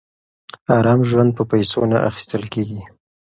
ارام 0.77 1.01
ژوند 1.09 1.29
په 1.37 1.43
پیسو 1.51 1.81
نه 1.91 1.97
اخیستل 2.09 2.43
کېږي. 2.53 2.81